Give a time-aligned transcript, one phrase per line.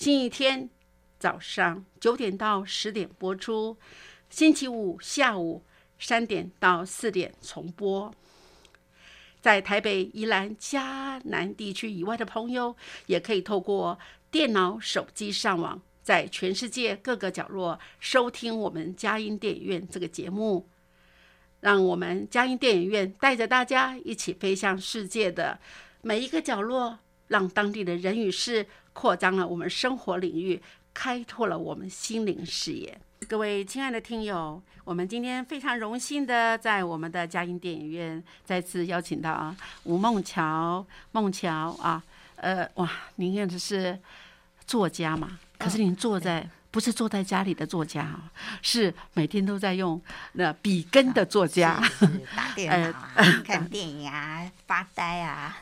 [0.00, 0.70] 星期天
[1.18, 3.76] 早上九点到十点播出，
[4.30, 5.62] 星期五下午
[5.98, 8.10] 三点到四点重播。
[9.42, 12.74] 在台北、宜兰、嘉南地区以外的朋友，
[13.08, 13.98] 也可以透过
[14.30, 20.66] 电脑、手机上网，在全世界各个角落收听我们佳音电影院这个节目。
[21.60, 25.60] 让我们佳音电影院带着大家一起飞向世界的
[26.00, 28.66] 每一个角落，让当地的人与事
[29.00, 30.60] 扩张了我们生活领域，
[30.92, 33.00] 开拓了我们心灵视野。
[33.26, 42.04] 各位亲爱的听友，我们今天非常荣幸的在我们的嘉音电影院再次邀请到啊吴梦桥，梦桥啊，
[42.36, 43.98] 呃哇，您也是
[44.66, 45.38] 作家嘛？
[45.58, 46.46] 可是您坐在。
[46.70, 48.30] 不是坐在家里的作家啊，
[48.62, 50.00] 是每天都在用
[50.32, 51.82] 那笔根的作家，
[52.36, 52.98] 打电脑、
[53.44, 55.56] 看电影啊、发呆啊。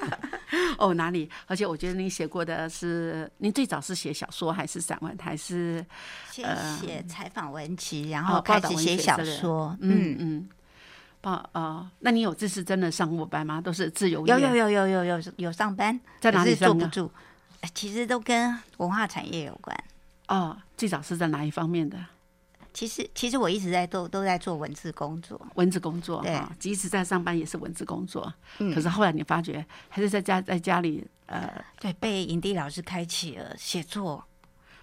[0.78, 1.28] 哦，哪里？
[1.46, 5.84] 而且我觉得您写过的是，您最早是写小说还是散文，还是
[6.30, 6.46] 先
[6.78, 9.76] 写采访文集，然后开始写小说。
[9.80, 10.48] 嗯嗯。
[11.22, 13.60] 报哦，那你有这次真的上过班吗？
[13.60, 17.10] 都是自由有有有有有有有上班，在哪里坐不住？
[17.74, 19.76] 其实都跟文化产业有关。
[20.30, 21.98] 哦，最早是在哪一方面的？
[22.72, 28.32] 其实，其实我一直在都都在做文字工作，文字工作对，即使在上班也是文字工作。
[28.58, 34.24] 嗯，可是后来你发觉，还是在家在家里，呃，对，被影帝老师开启了写作。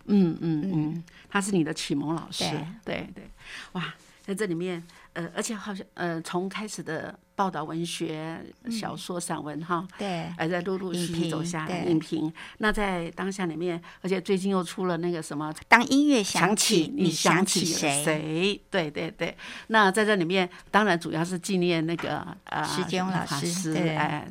[0.09, 2.43] 嗯嗯嗯，他是你的启蒙老师，
[2.83, 3.29] 对对，
[3.71, 4.85] 哇，在这里面。
[5.17, 8.39] 呃，而且好像呃，从开始的报道文学、
[8.69, 12.31] 小说、散文哈，对，还在陆陆续续走下来，影评。
[12.59, 18.61] 那在当下里面，而且最近又出了那个什么，当音乐响起，你想起谁？
[18.69, 19.35] 对对对。
[19.69, 24.27] 那在这里面，当然主要是纪念那个呃，石坚老师，哎。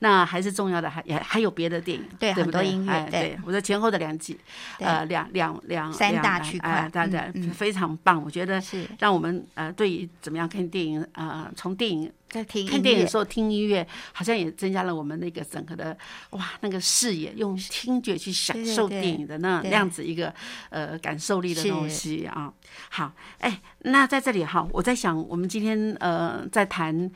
[0.00, 4.38] 那还是重要的，还也还有别的电影，对很多音乐，对，我的前后的两季，
[4.78, 8.88] 呃，两两两三大区块，大家非常棒，我觉得是。
[8.98, 15.96] 让我们呃，对于怎么样看电影，呃，从电影在听看电影的时候听音乐，好像也增加了我们那个整个的
[16.30, 20.32] 哇，那个视野，用听觉去享受电影的那那样子一个
[20.70, 22.26] 呃感受力的东西。
[22.26, 22.52] 啊。
[22.88, 27.10] 好，哎，那在这里哈，我在想，我们今天呃在谈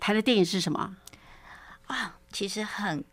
[0.00, 0.96] 谈的电影是什么？
[1.86, 3.04] 啊，其实很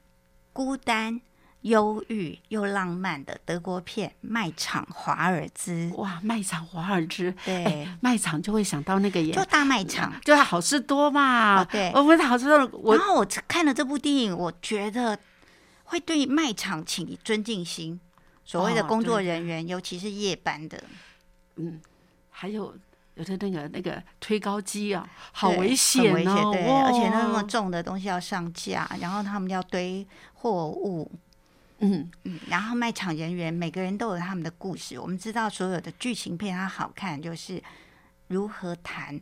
[0.51, 1.21] 孤单、
[1.61, 11.63] 忧郁又浪漫的德国片《卖场华尔兹》哇，《卖场华尔兹》对，卖场就会想到那个演，就大卖场，就是好事多嘛。
[11.65, 12.95] 对，我们好事多。
[12.95, 15.19] 然后我看了这部电影，我觉得
[15.83, 18.01] 会对卖场起尊敬心。
[18.43, 20.83] 所谓的工作人员，尤其是夜班的，
[21.57, 21.79] 嗯，
[22.31, 22.75] 还有。
[23.21, 26.51] 有的那个那个推高机啊，好危险哦！
[26.51, 31.09] 对，而且那么重的东西要上架，然后他们要堆货物，
[31.79, 34.97] 嗯嗯，然后卖场人员每个人都有他们的故事。
[34.99, 37.61] 我们知道所有的剧情片它好看，就是
[38.27, 39.21] 如何谈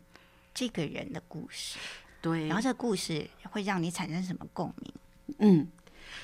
[0.54, 1.78] 这个人的故事，
[2.22, 4.94] 对，然后这个故事会让你产生什么共鸣？
[5.38, 5.68] 嗯。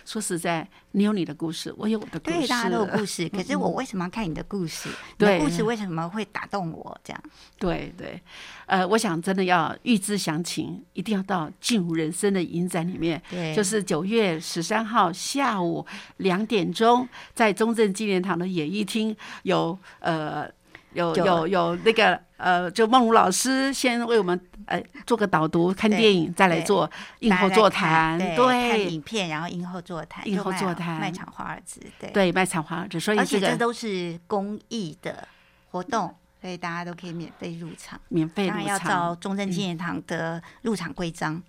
[0.04, 3.28] 说实在，你有你的故事，我有我的故事，对，大家都有故事。
[3.34, 4.88] 可是我为什么要看你的故事？
[5.18, 7.00] 你的故事为什么会打动我？
[7.04, 7.22] 这样，
[7.58, 8.20] 对对。
[8.66, 13.22] 呃，我想真的要预知详情，一定要到进入人生的影展里面。
[13.30, 15.86] 对，就是九月十三号下午
[16.18, 20.50] 两点钟，在中正纪念堂的演艺厅有呃
[20.96, 26.90] 有有有有那个呃，就梦如老师先为我们呃做个导读，看电影，再来做
[27.20, 35.26] 映后座谈，对，看影片，然后映后座谈，映后座谈卖场华尔兹，对，对，卖场华尔兹，所以而这个且这都是公益的
[35.70, 38.00] 活动，所以大家都可以免费入场。
[38.08, 41.42] 免费入场要照中正纪念堂的入场规章。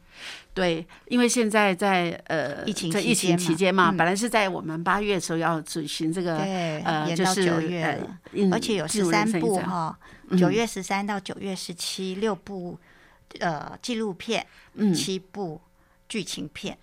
[0.53, 8.03] 对，因为现在在呃疫情期在疫情间嘛期间嘛，嗯本来是在我们八月的时候要举行这个对，呃，延就是到九月
[8.51, 9.97] 而且有十三部哈，
[10.29, 10.49] 嗯九。
[10.49, 12.79] 月十三到九月十七六部
[13.39, 14.43] 呃纪录片，
[14.73, 15.61] 嗯，七部
[16.09, 16.75] 剧情片，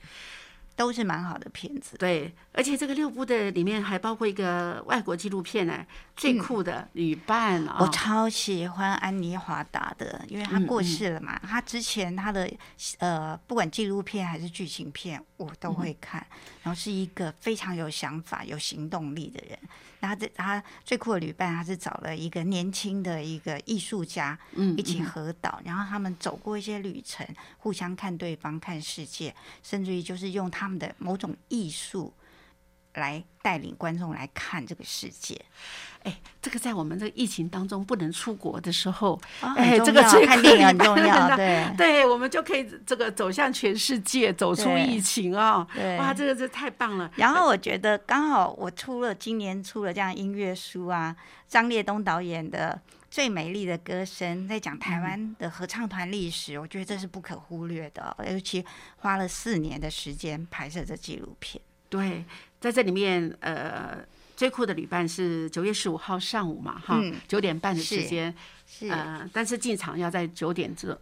[0.77, 1.97] 都是蛮好的片子。
[1.97, 5.85] 对，而且这个六部的里面还包括一个外国纪录片呢，
[6.17, 11.39] 最酷的旅伴啊，嗯我超喜欢安妮华达的，因为她过世了嘛。
[11.39, 12.51] 她之前她的
[12.99, 16.27] 呃，不管纪录片还是剧情片，我都嗯会看。
[16.63, 19.59] 然后是一个非常有想法、有行动力的人。
[20.05, 32.13] 然后这他最酷的旅伴，他是找了一个年轻的一个艺术家，嗯一起嗯合导，然后他们走过一些旅程，互相看对方、看世界，甚至于就是用他们的某种艺术
[32.93, 35.43] 来带领观众来看这个世界。
[36.05, 45.99] 哎，这个在我们这个疫情当中不能出国的时候，哦哎这个最看电影很可重要，的对 对，我们就可以这个走向全世界，走出疫情啊、对。
[45.99, 47.11] 哇，这个是太棒了。
[47.17, 51.17] 然后我觉得刚好我出了今年出了这样音乐书啊，
[51.49, 52.79] 张烈东导演的
[53.11, 58.63] 《最美丽的歌声》，在讲台湾的合唱团历史，我觉得这是不可忽略的哦，尤其
[58.97, 61.63] 花了四年的时间拍摄这纪录片。
[61.89, 62.25] 对，
[62.61, 63.99] 在这里面，呃，
[64.37, 68.35] 最酷的旅伴是九月十五号上午嘛，哈嗯，九、点半的时间，
[68.67, 70.99] 是，呃，但是进场要在九点这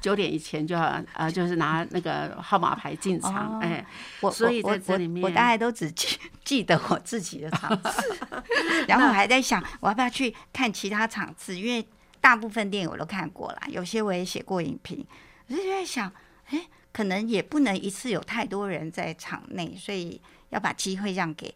[0.00, 3.86] 九点以前就要呃，就是拿那个号码牌进场，哦哎、
[4.20, 8.18] 我所以在这里面我大概都只记记得我自己的场次，
[8.88, 11.86] 然后我还在想我要不要去看其他场次，因为
[12.20, 15.06] 大部分电影我都看过了，有些我也写过影评，
[15.48, 16.12] 我就在想，
[16.48, 16.60] 哎，
[16.92, 20.20] 可能也不能一次有太多人在场内，所以
[20.50, 21.54] 要把机会让给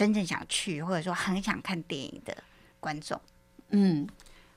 [0.00, 2.34] 真正想去或者说很想看电影的
[2.80, 3.20] 观众。
[3.68, 4.08] 嗯。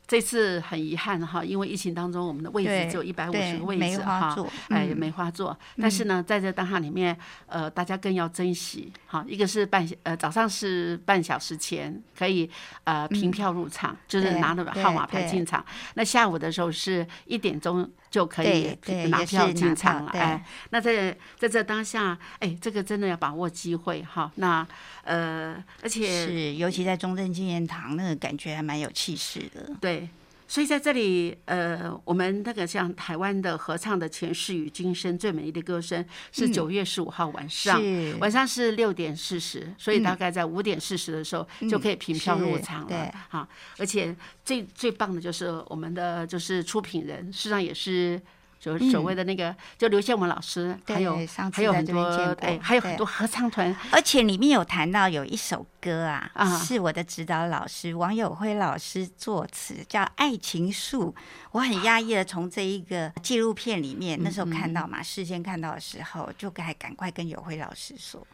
[0.05, 4.35] 这次很遗憾哈，因为疫情当中，我们的位置只有一百五十个位置哈，
[4.67, 5.57] 哎，嗯梅花座。
[5.77, 7.17] 但是呢，在这当下里面，
[7.47, 9.23] 呃，大家更要珍惜哈。
[9.27, 12.47] 一个是半呃早上是半小时前可以
[12.83, 15.65] 呃凭票入场，就是拿着对号码牌进场。
[15.95, 20.45] 那下午的时候是一点钟就可以对对拿票进场了，哎。
[20.69, 24.31] 那在在这当下，哎，这个真的要把握机会哈。
[24.35, 24.65] 那
[25.03, 29.67] 呃，而且是，尤其在中正纪念堂，那个感觉还蛮有气势的。
[29.81, 30.07] 对，
[30.53, 43.49] 所以在这里，呃，我们那个像台湾的合唱的前世与今生最美丽的歌声是九月十五号晚上，是晚上是六点四十，所以大概在五点四十的时候就可以凭票入场对了哈。
[43.79, 44.15] 而且
[44.45, 48.21] 最最棒的就是我们的就是出品人，事实上也是。
[48.63, 51.19] 就所谓的那个，就刘宪文老师，还有
[51.51, 52.01] 还有很多
[52.39, 61.11] 哎，还有很多合唱团，而且里面有谈到有一首歌啊，啊是我的指导老师王友辉老师作词，叫《爱情树》。
[61.51, 68.25] 我很压抑的从这一个纪录片里面，那时候看到嘛，事先看到的时候，就该赶快跟友辉老师说，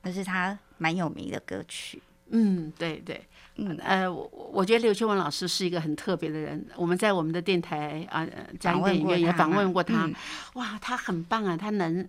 [0.00, 2.00] 那是他蛮有名的歌曲。
[2.30, 3.26] 嗯，对对，
[3.56, 6.64] 嗯呃，我我觉得刘秋文老师是一个很特别的人。
[6.76, 10.04] 我们在我们的电台啊，呃嘉义电影院也访问过他。
[10.04, 10.14] 嗯
[10.54, 12.06] 哇，他很棒啊，他能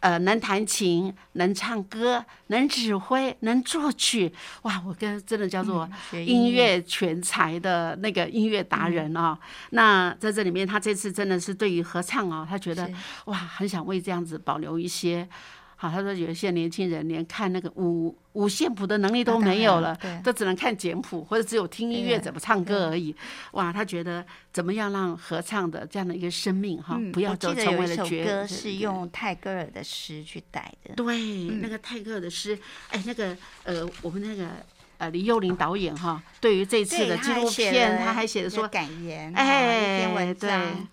[0.00, 4.32] 呃能弹琴，能唱歌，能指挥，能作曲。
[4.62, 9.36] 哇，我跟真的叫做音乐全才的那个音乐达人啊、
[9.70, 12.88] 那在这里面，他这次真的是对于合唱啊，他觉得
[13.24, 15.28] 哇，很想为这样子保留一些。
[15.78, 23.14] 好，他说有一些年轻人连看那个五五线谱的能力都没有了，都只能看简谱或者只有听音乐怎么唱歌而已。
[23.52, 30.94] 哇，他觉得怎么样让合唱的这样的一个生命哈，嗯不要走成为了绝歌是用泰戈尔的诗去带的。
[30.94, 34.48] 对，嗯那个泰戈尔的诗，哎，那个呃，我们那个
[34.96, 40.88] 呃李幼玲导演哈，对于这次的纪录片，他还写的说，感言，哎一篇哎，文对章。。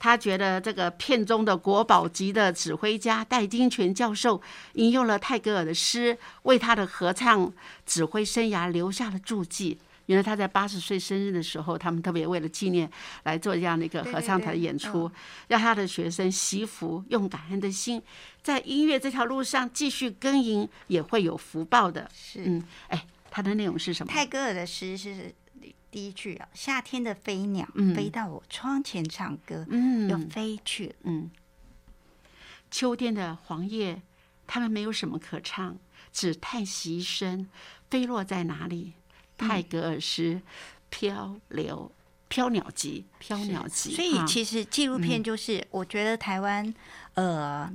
[0.00, 4.40] 他觉得这个片中的国宝级的指挥家戴金泉教授
[4.72, 7.52] 引用了泰戈尔的诗，为他的合唱
[7.86, 9.78] 指挥生涯留下了注记。
[10.06, 12.90] 原来他在八十岁生日的时候，他们特别为了纪念
[13.22, 15.08] 来做这样的一个合唱团演出，
[15.46, 18.02] 让他的学生习福，用感恩的心，
[18.42, 22.10] 在音乐这条路上继续耕耘，也会有福报的。
[22.12, 24.12] 是嗯，哎，他的内容是什么？
[24.12, 25.32] 泰戈尔的诗是
[25.90, 30.94] 第一句啊，夏天的飞鸟、嗯飞到我窗前唱歌，嗯，又飞去了。
[31.02, 31.30] 嗯，
[32.70, 34.00] 秋天的黄叶，
[34.46, 35.76] 它们没有什么可唱，
[36.12, 37.48] 只叹息一声，
[37.90, 38.92] 飞落在哪里？
[39.36, 40.42] 泰戈尔诗，
[40.90, 41.90] 漂流
[42.28, 43.92] 飘鸟集》《飘鸟集》。
[43.96, 46.72] 所以其实纪录片就是，我觉得台湾
[47.14, 47.72] 呃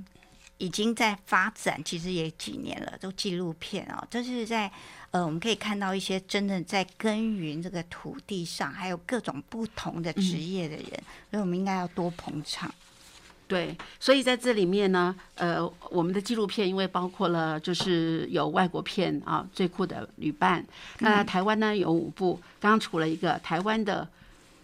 [0.60, 4.72] 已经在发展，其实也几年了，都纪录片哦，就是在
[5.16, 10.90] 呃我们可以看到一些真的在耕耘这个土地上，还有各种不同的职业的人，
[11.32, 12.70] 所以我们应该要多捧场。
[13.48, 20.62] 对，所以在这里面呢，呃，我们的纪录片因为包括了，就是有外国片啊，《最酷的旅伴》，
[21.00, 24.06] 那台湾呢有五部，刚刚除了一个台湾的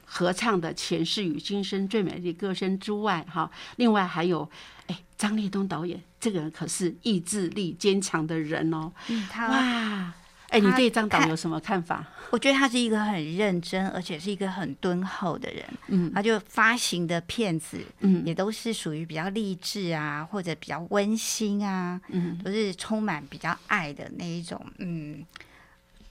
[0.04, 4.50] 合唱的《前世与今生最美丽歌声》之外，哈，另外还有，
[4.88, 10.14] 哎，张立东导演，这个人可是意志力坚强的人哦，嗯，他哇。
[10.52, 12.06] 哎，你对张导有什么看法？
[12.30, 15.66] 我觉得他是一个很认真，而且是一个很敦厚的人。
[15.88, 25.26] 嗯，他就发行的片子，嗯，也都是属于比较励志啊，或者比较温馨啊，嗯，都是充满比较爱的那一种，嗯，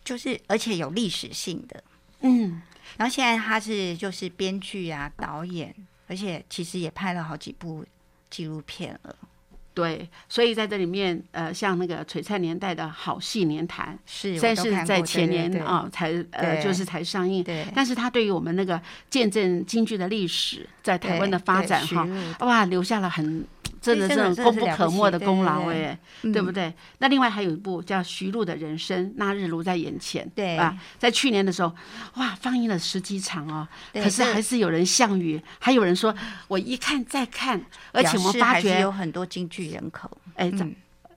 [0.02, 1.84] 就是而且有历史性的，
[2.22, 2.62] 嗯。
[2.96, 5.72] 然后现在他是就是编剧啊、导演，
[6.08, 7.84] 而且其实也拍了好几部
[8.28, 9.14] 纪录片了。
[9.80, 22.06] 对，所以在这里面，呃，像那个璀璨年代的好戏年谈，是，但是在前年啊才呃就是才上映，对，但是它对于我们那个见证京剧的历史在台湾的发展哈，
[22.40, 23.44] 哇，留下了很。
[23.80, 26.70] 真的是功不可没的功劳哎，对不对？
[26.98, 31.74] 那另外还有一部叫徐璐的人生，那日如在眼前，对啊，在去年的时候，
[32.16, 36.14] 哇，放映了十几场哦，可是还是有人项羽，还有人说
[36.46, 37.58] 我一看再看，
[37.92, 40.52] 而且我们发觉有很多京剧人口，哎，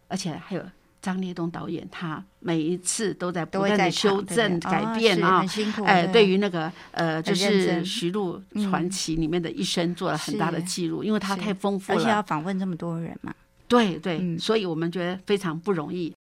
[0.07, 0.63] 而且还有。
[1.03, 5.45] 张烈东导演，他每一次都在不断的修正、改变啊，
[5.83, 13.33] 哎，对于那个呃，就是《徐璐传奇》里面的一生做了很大的记录，因为他太丰富了，而且要访问这么多人嘛。
[13.67, 16.13] 对对，所以我们觉得非常不容易。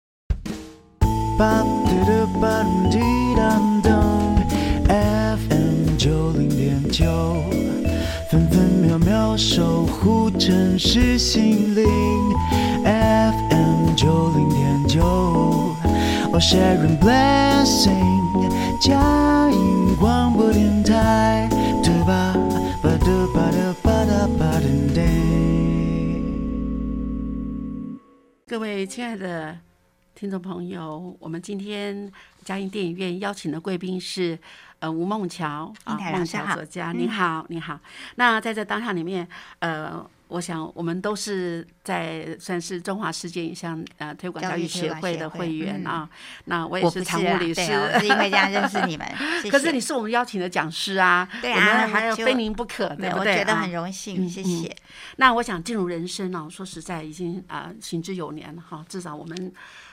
[9.43, 11.85] 守护城市心灵。
[12.85, 15.03] FM 九零点九
[16.31, 18.49] ，，Oh sharing blessing，
[18.81, 21.49] 嘉音广播电台。
[28.47, 29.57] 各位亲爱的
[30.23, 32.09] 听众朋友，我们今天
[32.45, 34.39] 嘉音电影院邀请的贵宾是。
[34.79, 37.79] 呃，吴梦桥啊，梦桥作家，您好，您好。
[38.17, 39.27] 那在这当下里面，
[39.61, 46.09] 呃，我想我们都是在算是中华世界影像呃推广教育协会的会员啊。
[46.47, 47.63] 那我也是常务理事，
[48.01, 49.07] 是因为这样认识你们。
[49.49, 53.35] 可是你是我们邀请的讲师啊，对啊，还有非您不可，对不对？
[53.35, 54.75] 我觉得很荣幸，谢谢。
[55.15, 59.53] 那我想进入人生呢，说实在已经啊行之有年了哈，至少我们。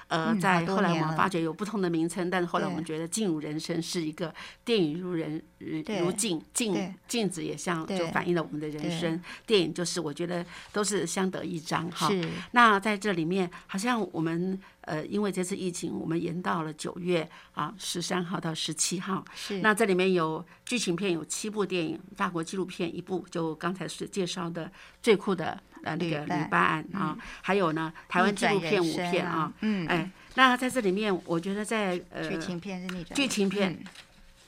[0.10, 4.34] 呃，在后来我们发觉有不同的名称，但是后来我们觉得进入人生是一个
[4.66, 9.22] 电影入人如镜镜镜子，也像就反映了我们的人生。
[9.46, 12.10] 电影就是我觉得都是相得益彰哈。
[12.52, 19.24] 那在这里面，好像我们呃，因为这次疫情，我们延到了九月啊，十三号到十七号。
[19.36, 19.60] 是。
[19.60, 25.62] 那这里面有剧情片有七部电影，法国纪录片一部，就刚才是介绍的最酷的。
[25.82, 33.82] 呃，那个旅伴啊，还有呢，台湾纪录片五片啊，嗯，哎，那在这里面，我觉得在呃，剧情片是那种剧情片，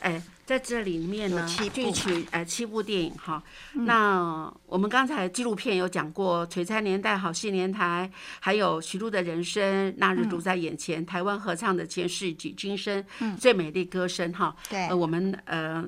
[0.01, 3.41] 哎，在这里面呢，剧情呃七部电影哈，
[3.73, 13.01] 那我们刚才纪录片有讲过《璀璨年代》《好戏年台》，还有徐璐的人生，那日独在眼前，台湾合唱的前世及今生，
[13.39, 15.87] 最美丽歌声哈，对，我们呃。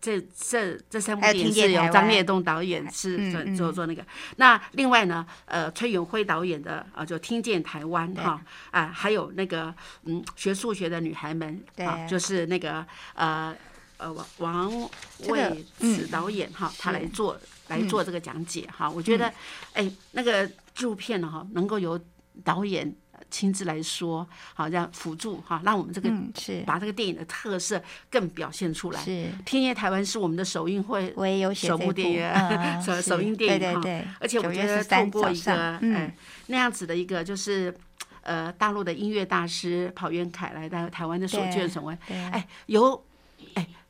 [0.00, 4.04] 这这这三部电影是由张烈东导演是做做做那个，
[4.36, 8.38] 那另外呢，呃，崔永辉导演的啊，就听见台湾哈。
[8.70, 12.84] 啊，还有那个嗯，学数学的女孩们啊，就是那个
[13.14, 13.56] 呃
[13.96, 14.90] 呃王王
[15.28, 19.32] 卫子导演哈，他来做来做这个讲解哈，我觉得
[19.72, 22.00] 哎，那个纪录片呢哈，能够由
[22.42, 22.94] 导演。
[23.30, 26.08] 亲自来说，好，这样辅助哈，让我们这个
[26.38, 29.00] 是把这个电影的特色更表现出来。
[29.02, 29.10] 是
[29.44, 32.22] 《天夜台湾》是我们的首映会，我也有首部电影，
[32.82, 33.80] 首首映电影哈。
[34.20, 36.14] 而且我觉得通过一个哎
[36.46, 37.74] 那样子的一个，就是
[38.22, 43.02] 呃大陆的音乐大师跑元凯来到台湾的首卷审问，哎有哎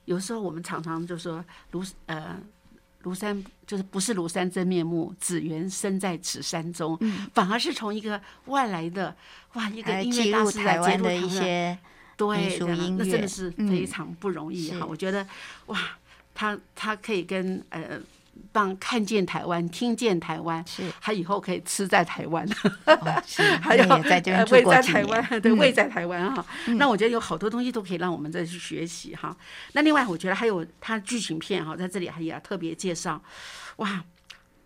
[0.04, 2.37] 有时候我们常常就说庐呃。
[3.04, 6.99] 庐山就是不是庐山真面目，只缘身在此山中，
[7.34, 9.14] 反而是从一个外来的
[9.52, 11.78] 哇，一个音乐大师来记录的一些
[12.16, 12.58] 对，
[12.96, 14.87] 那真的是非常不容易哈。
[14.87, 15.26] 我觉得
[15.66, 15.78] 哇，
[16.34, 18.00] 他他可以跟呃
[18.53, 20.91] 让看见台湾、听见台湾，是。
[21.00, 22.47] 他以后可以吃在台湾，
[23.61, 24.33] 还有在台
[25.05, 25.59] 湾，年，对，嗯。
[25.59, 26.45] 位在台湾哈。
[26.76, 29.37] 那我觉得有好多东西都可以让我们再去学习哈。
[29.73, 33.23] 那另外，我觉得还有他剧情片哈，在这里还也特别介绍，
[33.76, 34.05] 哇，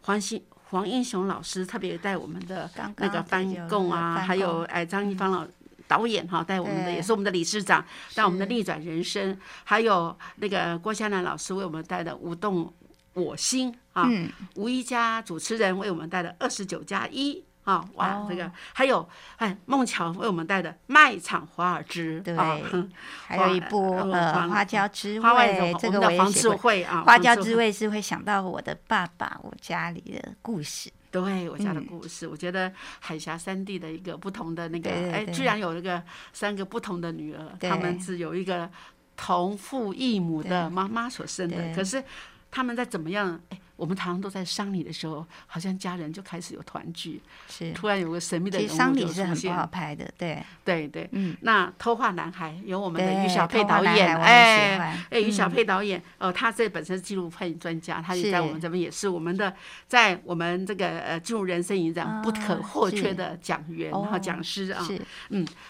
[0.03, 0.43] 黄兴。
[0.71, 5.47] 黄英雄老师特别带我们的那个翻供啊，翻还有哎张一芳老
[5.87, 7.83] 导演哈，带我们的也是我们的理事长，
[8.15, 9.35] 带我们的逆转人生，
[9.65, 12.71] 还有那个郭香兰老师为我们带的舞动
[13.19, 17.45] 我心啊，嗯，吴一家主持人为我们带的二十九加一。
[17.65, 19.07] 啊，哇，哦这个还有
[19.37, 22.91] 哎，孟乔为我们带的《卖场华尔兹》对啊，哼
[23.27, 26.57] 还有一部花呃花花椒之花外味，这个我们的黄智我也写过。
[26.57, 30.91] 慧啊，花椒之味是会想到我的爸爸，我家里的故事。
[31.11, 38.71] 对我家的嗯故事，我觉得海峡三地的一个不同的那个，哎，居然有那个三个不同的女儿，对她们是有一个
[39.15, 42.03] 同父异母的妈妈所生的，可是
[42.50, 43.40] 他们在怎么样？
[43.50, 51.09] 哎，我们常常都在丧礼的时候，好像家人就开始有团聚，是，突然有个神秘的其人物丧礼是很不好，拍的，对，对对。
[51.13, 59.55] 嗯，那《偷画男孩》有我们的于小佩导演，哎欢哎，于小嗯佩导演，呃，他这本身是纪录片专家，他也在我们这边也是我们的，
[59.87, 65.01] 在我们这个呃进入人生影展不可啊或缺的讲员哦和讲师啊，是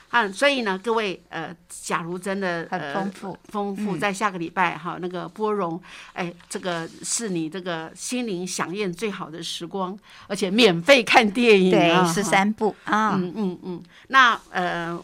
[0.09, 3.39] 啊，所以呢，各位呃，假如真的很呃丰富。
[3.45, 5.79] 丰富，嗯在下个礼拜哈，那个波荣，
[6.13, 14.97] 哎，这个是你这个心灵响宴最好的时光，而且免费看电影对啊，，十三部啊，嗯嗯嗯，那呃，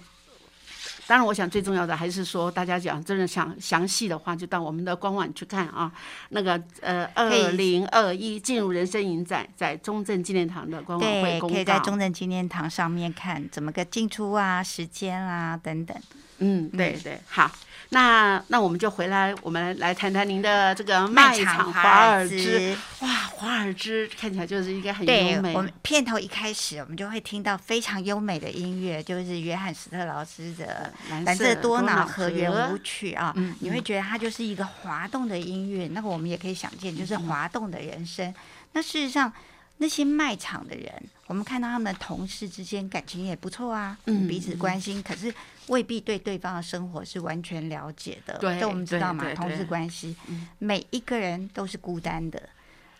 [1.09, 5.91] 当然，我想最重要的还是说，大家讲真的想详细的话，就到我们的官网去看啊。
[6.29, 11.79] 那个呃，二零二一进入人生影展，在中正纪念堂的官网会对，公可以在。
[11.81, 15.97] 中正纪念堂上面看怎么个进出啊、时间啊等等。
[16.38, 17.50] 嗯，对对，好。
[17.91, 22.76] 那那我们就回来，我们来谈谈您的这个卖场华尔兹。
[23.00, 25.62] 哇，华尔兹看起来就是应该很优美我。
[25.62, 30.93] 们片头一开始，我们就会听到非常优美的音乐，就是约翰斯特劳斯的
[31.25, 35.87] 《蓝色多瑙河圆舞曲》啊，嗯你会觉得它就是一个滑动的音乐。
[35.88, 38.35] 那个我们也可以想见，就是滑动的人生。
[38.73, 39.33] 那事实上，
[39.79, 40.90] 那些卖场的人，
[41.29, 45.33] 我们看到他们同事之间感情也不错啊，嗯彼此关心，可是
[45.68, 48.37] 未必对对方的生活是完全了解的。
[48.38, 52.50] 对这我们知道嘛同事关系嗯，每一个人都是孤单的，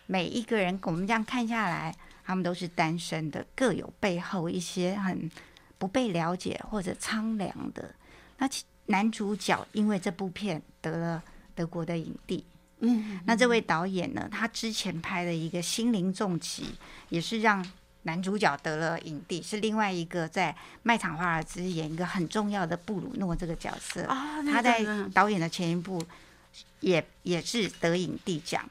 [0.07, 5.29] 每一个人我们这样看下来，他们都是单身的，各有背后一些很
[5.77, 7.93] 不被了解或者苍凉的。
[8.37, 11.23] 那其男主角因为这部片得了
[11.53, 12.45] 德国的影帝，
[12.79, 16.63] 嗯，那这位导演呢，他之前拍的一个《心灵重击》，
[17.09, 17.65] 也是让
[18.05, 24.03] 男主角得了影帝，是另外一个在卖场华尔兹演一个很重要的布鲁诺这个角色。
[24.51, 26.03] 他在个导演的前一部
[26.79, 28.67] 也也是得影帝奖，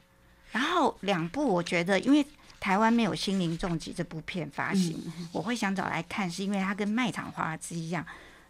[0.50, 2.26] 然后两部我觉得因为。
[2.60, 8.06] 台湾没有《心灵重击》这部片发行，嗯我会想找来看，是因为它跟《卖场华尔兹》一样，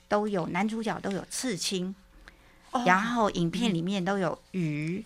[0.07, 1.93] 都有男主角都有刺青，
[2.71, 5.05] 哦然后影片里面都有鱼，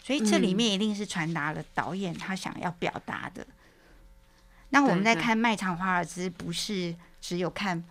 [0.00, 3.44] 所以这里嗯面一定是传达了导演他想要表达的。
[4.70, 7.84] 那我们在看《卖场华尔兹》，不是只有看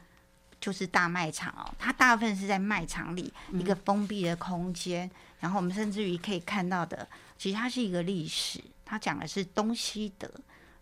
[0.60, 10.30] 就是大卖场哦，它大部分是在卖场里一个封闭的空间，然后我们甚至于可以看到的，其实它是一个历史，它讲的是东西德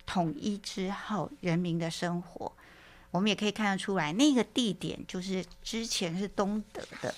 [0.06, 2.52] 统一之后人民的生活。
[3.10, 7.14] 我们也可以看得出来，那个地点就是之前是东德的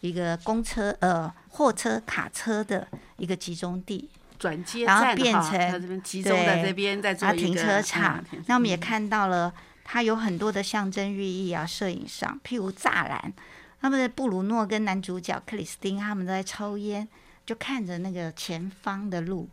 [0.00, 8.42] 一个公车、呃货车、卡车的一个集中地，转接然后变成这边集中在对这边，在停车场嗯。
[8.46, 9.52] 那我们也看到了，
[9.84, 13.32] 它有很多的象征寓意啊，摄影上，譬如栅栏。
[13.80, 17.06] 他们的布鲁诺跟男主角克里斯汀他们都在抽烟，
[17.44, 19.50] 就看着那个前方的路，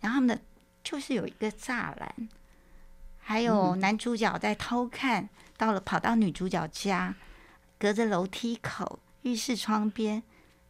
[0.00, 0.40] 然后他们的
[0.82, 2.28] 就是有一个栅栏，
[3.18, 7.14] 还有男主角在偷看，到了跑到女主角家，
[7.78, 10.22] 隔着楼梯口、浴室窗边，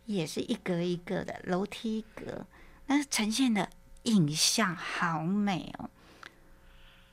[0.07, 2.45] 也是一格一个的楼梯格，
[2.87, 3.71] 那呈现的
[4.05, 5.91] 影像好美哦。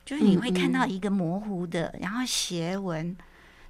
[0.05, 3.15] 就是你会看到一个模糊的，然后斜纹，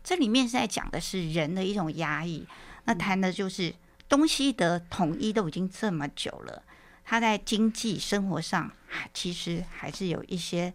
[0.03, 2.47] 这里面是在讲的是人的一种压抑。
[2.85, 3.75] 那谈的就是
[4.09, 6.63] 东西德统一都已经这么久了，
[7.05, 10.73] 他在经济生活上还其实还是有一些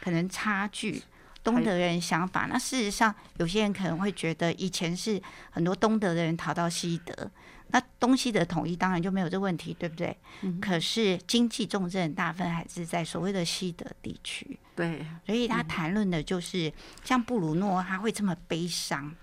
[0.00, 1.02] 可能差距。
[1.44, 7.30] 东德人想法，那事实上有些人可能会觉得以前是很多东德的人逃到西德，
[7.68, 10.16] 那东西的统一当然就没有这问题，对不对？
[10.60, 14.58] 可是经济重镇大部分还是在所谓的西德地区。
[14.74, 16.72] 对，所以他谈论的就是
[17.04, 19.14] 像布鲁诺，他会这么悲伤，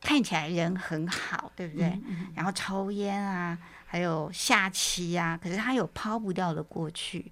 [0.00, 1.96] 看起来人很好，对不对？
[2.34, 7.30] 然后抽烟啊，还有下棋啊，可是他有抛不掉的过去。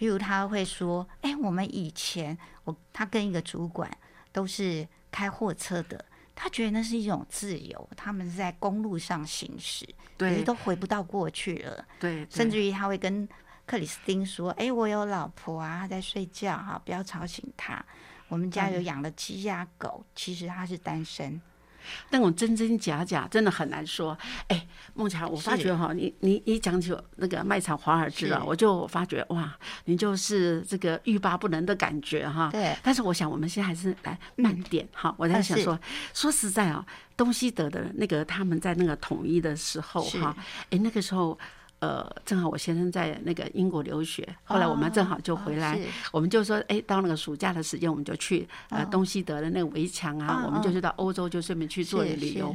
[0.00, 3.94] 比如他会说：“哎，我们以前我他跟一个主管
[4.32, 6.02] 都是开货车的，
[6.34, 9.86] 他觉得那是一种自由，他们是在公路上行驶，
[10.16, 11.84] 可是都回不到过去了。
[11.98, 13.28] 对，甚至于他会跟
[13.66, 17.84] 克里斯汀说：‘哎，我有老婆啊，他在睡觉哈，不要吵醒他。
[18.28, 21.38] 我们家有养了鸡鸭狗，其实他是单身。’
[22.10, 24.16] 那种真真假假，真的很难说。
[24.48, 32.48] 哎，孟乔，我发觉哈，你你一讲起那个卖场华尔兹啊，我就发觉哇，你就是这个欲罢不能的感觉哈。
[32.50, 32.76] 对。
[32.82, 35.14] 但是我想，我们现在还是来慢点哈。
[35.16, 35.78] 我在想说，
[36.14, 36.84] 说实在啊，
[37.16, 40.36] 东西德的那个他们在那个统一的时候哈，
[40.70, 41.38] 哎，那个时候。
[41.80, 45.78] 呃，正好我先生在那个英国留学，后来我们正好就回来，
[46.12, 52.54] 我们就说，哎，到那个暑假的时间，我们就去呃东西德的那个围墙啊，我们就去到欧洲，就顺便去做旅游。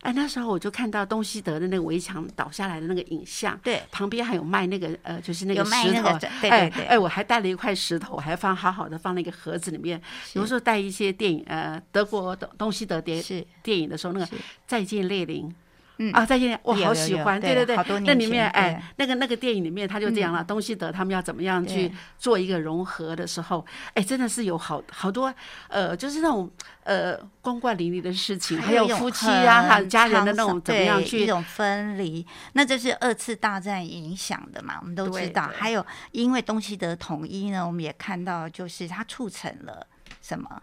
[0.00, 6.08] 哎，那时候我就看到东西德的那个围墙倒下来的那个影像，对，旁边还有卖那个呃，就是那个石头，
[6.42, 10.00] 哎哎，我还带了一块石头，我还放好好的放那个盒子里面。
[10.34, 13.22] 有时候带一些电影，呃，德国东东西德电
[13.62, 14.28] 电影的时候，那个
[14.66, 15.54] 再见列宁。
[15.98, 16.58] 嗯啊，再见！
[16.64, 25.32] 我好喜欢，对对对，那里面哎，那个那个电影里面他就这样了，东西德他们要怎么样去做一个融合的时候，哎，真的是有好好多
[25.68, 26.50] 呃，就是那种
[26.82, 34.78] 呃光怪陆离的事情，还有夫妻啊，还有家人的那种怎么样去一种分离，那这是二次大战影响的嘛？
[34.80, 39.86] 我们都知道，还有因为东西德统一呢，我们也看到就是它促成了
[40.20, 40.60] 什么？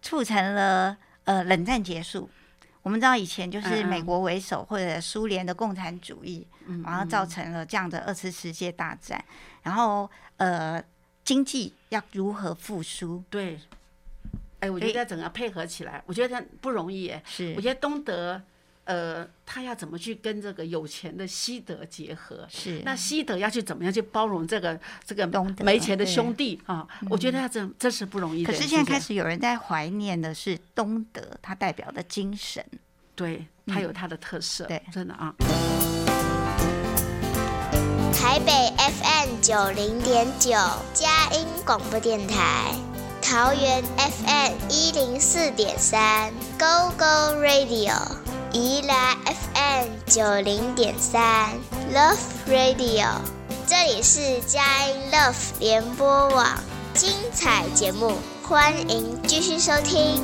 [0.00, 2.30] 促成了呃冷战结束。
[2.84, 6.46] 我们知道以前就是美国为首或者苏联的共产主义，
[6.84, 9.24] 然后造成了这样的二次世界大战。
[9.62, 10.84] 然后呃，
[11.24, 13.24] 经济要如何复苏？
[13.30, 13.58] 对，
[14.60, 17.10] 哎，我觉得整个配合起来，我觉得不容易。
[17.24, 18.40] 是，我觉得东德
[18.84, 22.46] 呃，他要怎么去跟这个有钱的西德结合？
[22.50, 25.26] 是，那西德要去怎么样去包容这个这个
[25.60, 26.86] 没钱的兄弟啊？
[27.08, 28.44] 我觉得他这这是不容易。
[28.44, 32.64] 可是现在开始有人在怀念的是东德，它代表的精神。
[33.14, 34.66] 对，它有它的特色。
[34.66, 35.34] 对，真的啊。
[38.12, 40.50] 台北 FM 九零点九，
[40.92, 42.74] 佳音广播电台；
[43.22, 48.23] 桃园 FM 一零四点三，Go Go Radio。
[48.56, 51.50] 宜兰 FM 九零点三
[51.92, 53.18] ，Love Radio，
[53.66, 56.46] 这里是佳音 Love 联播网，
[56.94, 58.12] 精彩节目，
[58.44, 60.22] 欢迎继续收听。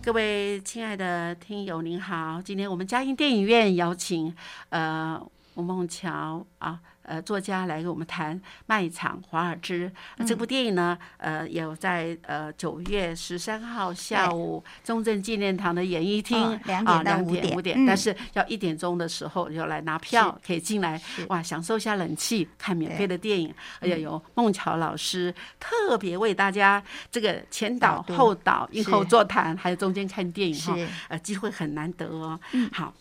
[0.00, 4.32] 各位亲爱的听友，您好，今天我们佳音电影院邀请
[4.68, 5.20] 呃
[5.54, 6.78] 吴梦桥啊。
[7.12, 9.86] 呃，作家来给我们谈《卖场华尔兹》
[10.26, 16.42] 这部电影呢，呃，有在呃九月十三号下午中正纪念堂的演艺厅
[16.86, 20.98] 啊，两点五点，但是要一点钟的时候就来拿票，可以进来
[21.28, 30.74] 哇，享受一下冷气，看免费的电影，而且有孟桥老师特别为大家这个前导后导、映后座谈，还有中间看电影哈，
[31.08, 32.40] 呃，机会很难得哦。
[32.72, 32.94] 好。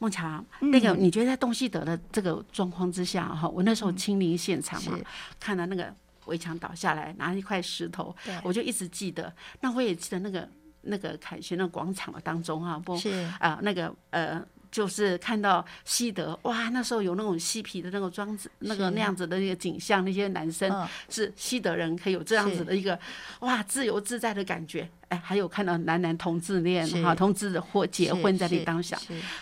[0.00, 4.98] 孟强，那个你觉得在东西德的这个状况之下哈，我那时候亲临现场嘛，
[5.38, 5.94] 看到那个
[6.26, 9.32] 围墙倒下来，拿一块石头，我就一直记得。
[9.60, 10.48] 那我也记得那个
[10.80, 12.98] 那个凯旋的广场当中啊，不
[13.38, 14.44] 啊那个呃。
[14.70, 22.98] 就是看到西德哇，那时候有那种嬉皮的那个装子，那个那样子的那个景象，那些男生是西德人，可以有这样子的一个
[23.40, 24.88] 哇自由自在的感觉。
[25.08, 28.96] 哎，还有看到男男同志恋哈，同志的或结婚在那当下。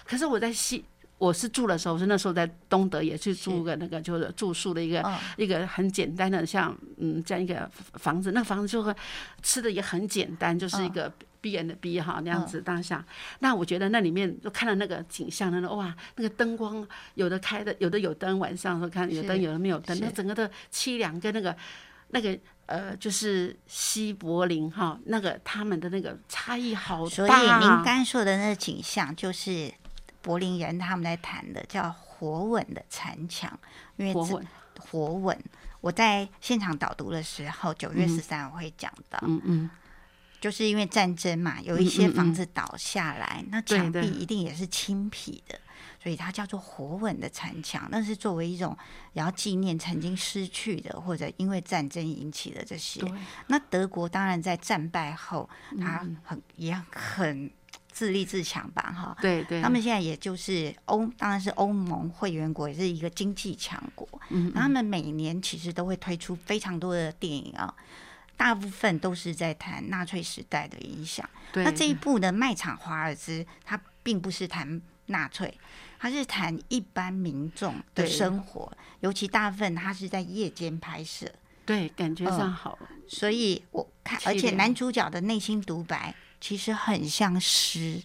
[0.04, 0.82] 可是我在西，
[1.18, 5.04] 我是住的时候，是那时候在东德也去住个那个就是住宿的一个
[5.36, 8.94] 一个很简单的像嗯这样一个房子，那个房子就会
[9.42, 11.12] 吃的也很简单，就是一个。
[11.40, 13.04] 闭眼的闭哈那样子当下，
[13.38, 21.56] 那我觉得那里面就看到那个景象，那哇，那个灯光有的开的，有的有灯，晚上候看有灯，有的没有灯，那整个的凄凉跟那个
[22.08, 27.14] 那个呃，就是西柏林哈，那个他们的那个差异好大。
[27.14, 29.72] 所以您刚说的那个景象，就是
[30.20, 33.58] 柏林人他们在谈的叫活稳的残墙，
[33.96, 34.46] 因为活稳
[34.78, 35.38] 活稳。
[35.80, 39.70] 我在现场导读的时候，九月十三我会讲到，嗯嗯。
[40.40, 45.58] 就是因为战争嘛，有一些房子倒下来，那墙壁一定也是青皮的，
[46.00, 47.88] 所以它叫做活稳的残墙。
[47.90, 48.76] 那是作为一种
[49.14, 53.02] 也要纪念曾经失去的，或者因为战争引起的这些。
[53.48, 55.48] 那德国当然在战败后，
[55.80, 57.50] 他很也很
[57.90, 59.16] 自立自强吧，哈。
[59.20, 59.60] 对对。
[59.60, 64.08] 他们现在也就是欧，当然是欧盟会员国，也是一个经济强国。
[64.28, 64.52] 嗯。
[64.54, 67.74] 他们每年其实都会推出非常多的电影啊。
[68.38, 71.28] 大部分都是在谈纳粹时代的影响。
[71.52, 75.52] 对那这一部的《卖场华尔兹》，它并不是谈纳粹，
[75.98, 81.26] 它是谈一般民众的生活，尤其大部分它是在夜间拍摄。
[81.66, 88.02] 对，感觉上嗯好，所以我看，而且男主角的内心独白其实很像诗。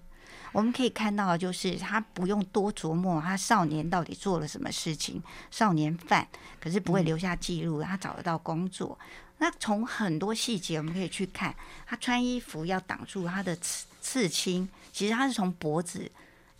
[0.51, 6.27] 我们可以看到，就是他不用多琢磨他少年到底做了什么事情，少年犯，
[6.59, 8.97] 可是不会留下记录，他找得到工作。
[9.43, 11.53] 那从很多细节我们可以去看，
[11.85, 16.09] 他穿衣服要挡住他的刺刺青，其实他是从脖子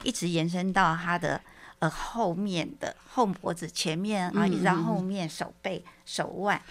[0.03, 1.39] 一直延伸到他的
[1.79, 6.61] 呃后面的后脖子前面啊，一直到后面手背、手腕。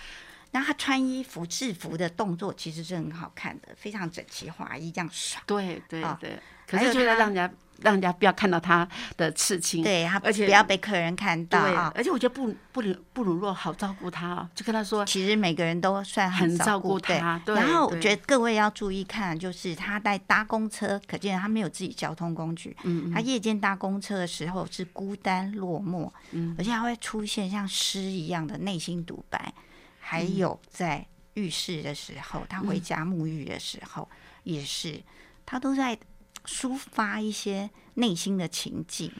[0.51, 5.41] 那他穿衣服制服的动作其实是很好看的，非常整齐划一，这样耍。
[5.47, 6.39] 对对啊对。
[6.67, 11.93] 可是就是他让人家让人家不要看到他的刺青，对他，而且不要被客人看到对，啊。
[11.97, 17.55] 而且我觉得布布鲁布鲁诺好照顾他哦，就跟他说，其实每个人都算很照照顾他对。
[17.55, 22.77] 然后我觉得各位要注意看，就是他在搭公车，可见他没有自己交通工具。
[22.85, 26.55] 嗯他夜间搭公车的时候是孤单落寞，嗯。
[26.59, 29.53] 而且还会出现像诗一样的内心独白，
[29.99, 31.05] 还嗯有在
[31.35, 34.09] 浴室的时候，他回家沐浴的时候，
[34.45, 35.01] 也是。
[35.45, 35.99] 他都在
[36.45, 39.13] 抒发一些内心的情境。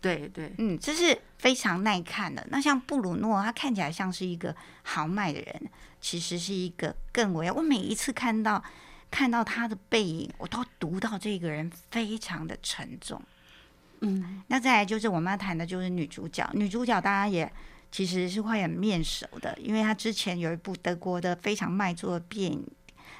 [0.00, 2.46] 对对嗯，这是非常耐看的。
[2.50, 8.64] 那像布鲁诺，他看起来像是一个豪迈的人，其实是一个更为我每一次看到
[9.10, 13.20] 看到他的背影，我都读到这个人非常的沉重。
[14.00, 17.52] 嗯，那再来就是我们要谈的就是女主角，女主角大家也
[17.92, 22.66] 其实是会很面熟的，因为她之前有一部德国的非常卖座的电影，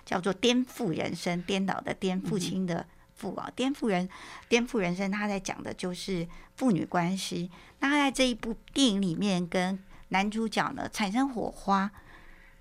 [0.07, 2.87] 叫做《颠覆人生》，颠倒的颠，父亲的
[3.21, 4.09] 父啊，颠覆人
[4.49, 7.51] 颠覆人生，他在讲的就是父女关系。
[7.81, 9.79] 那他在这一部电影里面跟
[10.09, 11.91] 男主角呢产生火花，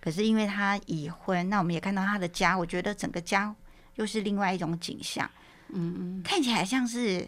[0.01, 3.55] 可是因为他已婚，那我们也看到他的家，我觉得整个家
[3.95, 5.29] 又是另外一种景象，
[5.69, 7.27] 嗯嗯，看起来像是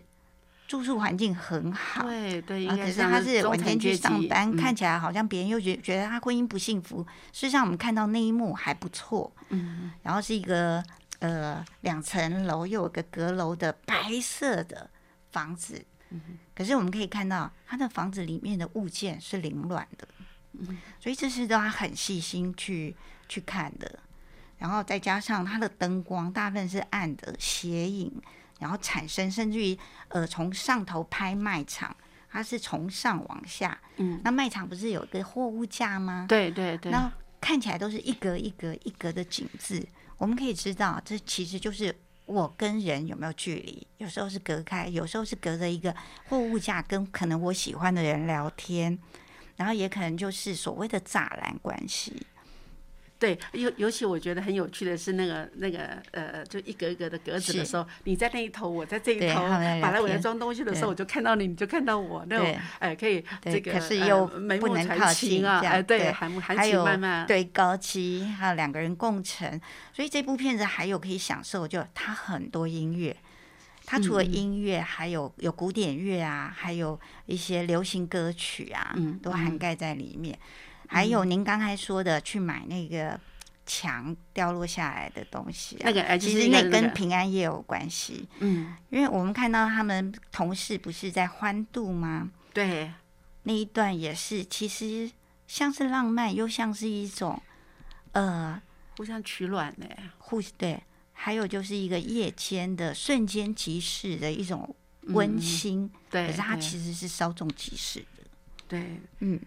[0.67, 2.04] 住宿环境很好。
[2.04, 7.06] 对对，可是他是中晚天去上班，嗯看起来好像别人又觉觉得他婚姻不幸福。
[7.34, 10.82] 事实上，我们看到那一幕还不错，嗯然后是一个
[11.22, 14.90] 呃两层楼又有个阁楼的白色的
[15.32, 16.22] 房子，嗯
[16.54, 20.08] 可是我们可以看到他的房子里面的物件是凌乱的，
[20.60, 22.96] 嗯所以这是都要很细心去
[23.30, 24.00] 去看的。
[24.58, 28.14] 然后再加上它的灯光，大部分是暗的斜影，
[28.60, 29.76] 然后产生甚至于
[30.10, 31.96] 呃从上头拍卖场，
[32.30, 36.28] 它是从上往下，嗯，那卖场不是有个货物架吗？
[36.30, 39.84] 对对对，那看起来都是一格一格一格的景字，
[40.22, 41.96] 我们可以知道，这其实就是
[42.28, 45.96] 我跟人有没有距离，有时候是隔开，有时候是隔着一个
[46.30, 48.96] 货物架跟可能我喜欢的人聊天，
[49.56, 52.28] 然后也可能就是所谓的栅栏关系。
[53.22, 69.62] 对，尤尤其我觉得很有趣的是那个那个呃，就一格一格的格子的时候，你在那一头，我在这一头，对他们在聊把来我在装东西的时候，我就看到你，你就看到我，那种对哎，可以这个可是又呃眉不目传能靠近情啊，哎，对，对含含还有情脉脉，对高期，还有两个人共乘，
[69.94, 73.16] 所以这部片子还有可以享受，就它很多音乐。
[73.86, 80.38] 它除了音乐，还有有古典乐啊，还有一些流行歌曲啊，嗯都涵嗯盖在里面。
[80.92, 83.18] 还有您刚才说的，去买那个
[83.66, 92.30] 墙掉落下来的东西、啊，那个其是实那跟平安夜有关系，嗯，因为我们看到他们同事不是在欢度吗？
[92.54, 92.92] 对，
[93.44, 95.10] 那一段也是，其实
[95.48, 97.42] 像是浪漫，又像是一种
[98.12, 98.62] 呃
[98.98, 108.24] 互相取暖呢，互对，还有就是一个夜间的瞬间即逝的一种温馨，嗯对，可是它其实是稍纵即逝的。
[108.68, 109.00] 对。
[109.20, 109.40] 嗯，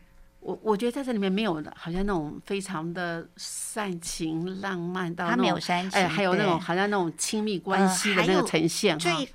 [0.45, 9.29] 我我觉得在这里面没有好像那种非常的煽情浪漫到他没有煽情，哎，还有那种好像那种亲密关呃系的那个呈现哈，最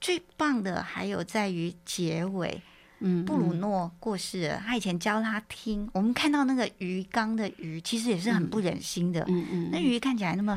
[0.00, 2.62] 最棒的还有在于结尾，
[3.00, 9.24] 嗯，布鲁嗯诺过世了，他以前教他听，我们看到那个鱼缸的鱼，其实也是很不忍心的。
[9.26, 10.56] 嗯嗯，那鱼看起来那么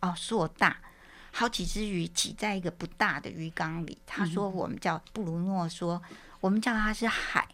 [0.00, 0.76] 哦硕大，
[1.32, 3.96] 好几只鱼挤在一个不大的鱼缸里。
[4.06, 6.02] 他嗯说我们叫布鲁诺说
[6.40, 7.48] 我们叫它是海，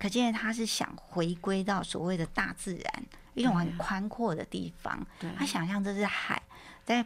[0.00, 5.06] 可见他是想回归到所谓的大自然，一种很对宽阔的地方。
[5.18, 6.40] 对他想象这是海，
[6.86, 7.04] 在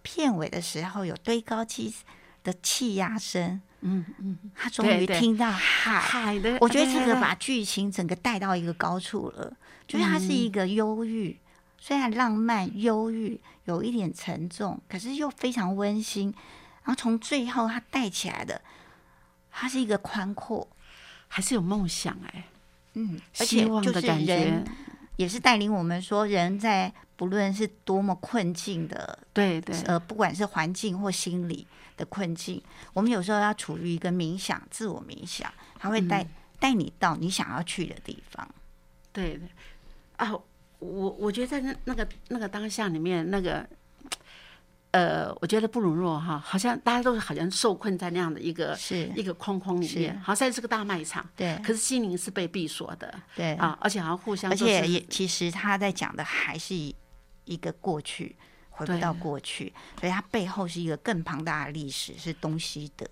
[0.00, 1.94] 片尾的时候有堆高机
[2.42, 6.00] 的气压声，嗯嗯，他终于听到海。
[6.00, 9.54] 海的，我觉得这个哎把剧情整个带到一个高处了，
[9.86, 11.38] 就是它是嗯一个忧郁，
[11.76, 16.34] 虽然浪漫、忧郁，有一点沉重，可是又非常温馨。
[16.82, 18.62] 然后从最后他带起来的，
[19.50, 20.66] 它是一个宽阔，
[21.32, 22.44] 还是有梦想哎，
[22.94, 24.64] 嗯，而且希望就是的感觉，
[25.14, 31.64] 也是带领我们说，人在不论是多么困境的，对对，呃，不管是环境或心理
[31.96, 32.60] 的困境，
[32.92, 36.26] 我们有时候要处于一个冥想、自我冥想，他会带
[36.58, 38.46] 带你到你想要去的地方。
[39.12, 39.48] 对对，
[40.16, 40.32] 啊，
[40.80, 43.68] 我我觉得在那那个那个当下里面，那个，
[44.92, 56.94] 呃，我觉得布鲁诺哈，好像大家都好像受困在那样的一个是一个框框里面，好像是个大卖场，对可是心灵是被闭锁的，对啊，而且好像互相而且也其实他在讲的还是一
[57.44, 58.34] 一个过去，
[58.68, 63.06] 回不到过去，所以它背后是一个更庞大的历史，是东西德。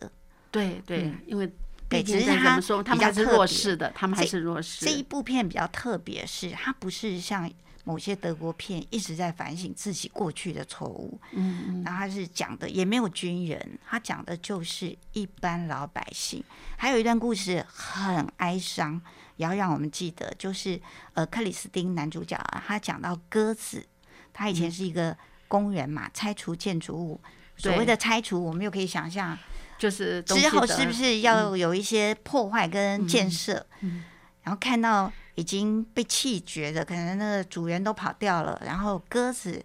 [0.50, 1.48] 对对，嗯因为
[1.88, 4.84] 对只是它再怎么说，他们还是弱势的，他们还是弱势。
[4.84, 7.50] 这一部片比较特别，是它不是像
[7.84, 16.44] 某些德国片一直在反省自己过去的错误，嗯嗯，然后他是讲的也没有军人，他讲的就是一般老百姓。
[16.76, 19.00] 还有一段故事很哀伤，
[19.36, 20.78] 也要让我们记得，就是
[21.14, 23.86] 呃克里斯汀男主角啊，他讲到鸽子，
[24.34, 25.16] 他以前是一个
[25.48, 27.18] 工人嘛，拆除建筑物。
[27.56, 29.36] 所谓的拆除，我们又可以想象
[29.78, 33.64] 就是之后是不是要有一些破坏跟建设？
[33.80, 34.04] 嗯。
[34.42, 39.62] 然后看到已经被气绝的，可能那个主人都跑掉了，然后鸽子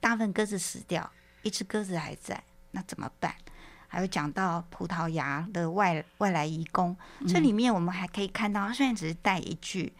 [0.00, 1.10] 大部分鸽子死掉，
[1.42, 2.42] 一只鸽子还在，
[2.72, 3.34] 那怎么办？
[3.86, 6.94] 还有讲到葡萄牙的外外来移工，
[7.26, 9.94] 这里面我们还可以看到，他虽然只是带一句，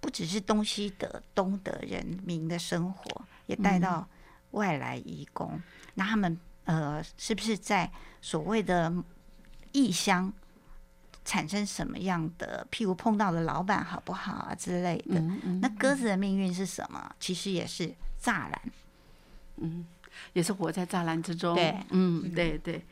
[0.00, 4.08] 不只是东西德东德人民的生活，也带到
[4.52, 5.60] 外来移工，
[5.92, 8.92] 那他们呃是不是在所谓的
[9.72, 10.32] 异乡
[11.24, 15.18] 产生什么样的，譬如碰到的老板好不好啊之类的？
[15.18, 17.14] 嗯嗯那鸽子的命运是什么？
[17.20, 18.60] 其实也是栅栏。
[19.56, 19.86] 嗯
[20.34, 21.54] 也是活在栅栏之中。
[21.54, 22.84] 对嗯，对对。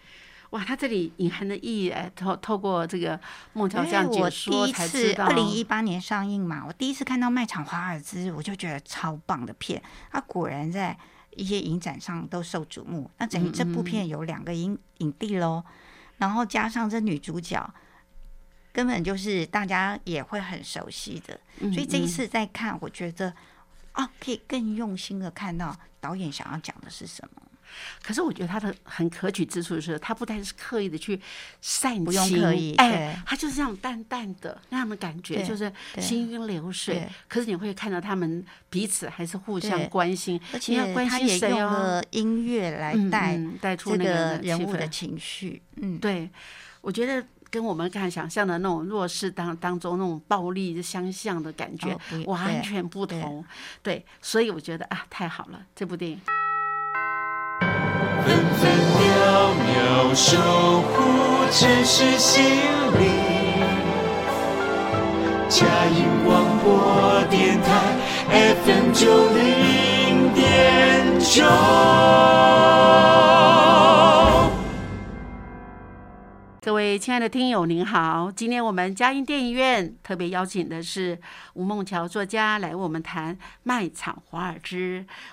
[0.50, 3.20] 哇，它这里隐含的意义，哎，透透过这个
[3.52, 5.28] 孟乔这样我解说才知道。
[5.28, 9.80] 次二零一八年上映嘛，我第一次看到《卖场华尔兹》，我就觉得超棒的片。
[10.10, 10.98] 它果然在
[11.36, 13.10] 一些影展上都受瞩目。
[13.18, 15.64] 那等于这部片有两个影影帝喽，
[16.18, 17.72] 然后加上这女主角，
[18.72, 21.40] 根本就是大家也会很熟悉的。
[21.60, 23.34] 嗯所以这一嗯次再看，我觉得
[23.92, 27.42] 啊，可以更用心的看到导演想要讲的是什么。
[28.02, 31.20] 可是我觉得他的很可取之处是，他不但是刻意的去
[31.60, 37.06] 煽情，不用刻意哎，他就是这样淡淡的那样的感觉，就是行云流水。
[37.28, 41.50] 可是你会看到他们彼此还是互相关心，而你要关且他也？
[41.50, 45.60] 用了音乐来嗯带嗯带出那个人气物的情绪。
[45.76, 46.30] 嗯，对，
[46.80, 53.44] 我觉得跟我们看想象的那种弱势当当中那种暴力相像的感觉、完全不对同。
[53.82, 56.20] 对，所以我觉得啊，太好了，这部电影。
[58.24, 58.60] 分分
[58.98, 59.04] 秒
[59.64, 59.68] 秒
[60.14, 60.36] 守
[60.82, 60.88] 护
[61.50, 62.32] 城市心
[62.98, 63.00] 灵。
[65.48, 66.28] 佳音广
[66.62, 66.68] 播
[67.30, 67.68] 电台
[68.64, 69.38] FM 九零
[70.34, 70.44] 点
[71.18, 71.42] 九。
[76.62, 78.30] 各位亲爱的听友，您好！
[78.30, 81.18] 今天我们嘉音电影院特别邀请的是
[81.54, 84.76] 吴梦桥作家来为我们谈《卖场华尔兹》。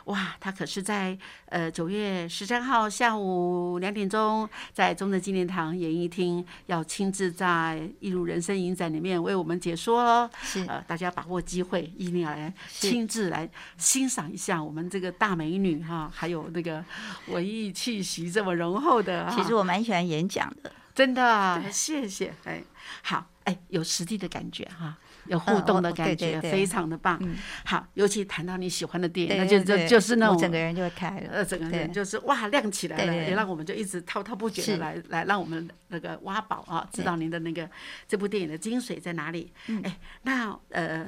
[0.05, 10.29] 哇，他可是在呃九月十三号下午两点钟，在中正纪念堂演艺厅要亲自在《一路人生影展》里面为我们解说哦。
[10.41, 16.81] 是呃，大家把握机会，一定要来亲自来欣赏一下我们这个大美女哈，还有那个
[17.27, 19.35] 文艺气息这么浓厚的哈。
[19.35, 22.63] 其实我蛮喜欢演讲的，真的啊，谢谢，哎，
[23.03, 26.51] 好，哎，有实地的感觉哈，有互动的感觉，对对对。
[26.51, 27.19] 非常的棒。
[27.21, 27.35] 嗯。
[27.65, 31.29] 好，尤其谈到你喜欢的电影，那就就就是那种我整个人就会开了。
[31.31, 37.69] 呃，整个人就是哇亮起来了，也让我们就一直滔滔不绝的来来让我们那个挖宝啊，知道您的那个
[38.07, 39.53] 这部电影的精髓在哪里。
[39.67, 39.79] 嗯。
[39.83, 41.05] 哎，那呃。